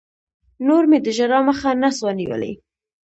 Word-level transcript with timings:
نور 0.67 0.83
مې 0.89 0.97
د 1.05 1.07
ژړا 1.17 1.39
مخه 1.49 1.69
نه 1.81 1.89
سوه 1.97 2.11
نيولى. 2.19 2.51